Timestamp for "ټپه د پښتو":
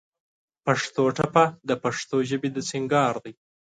1.17-2.17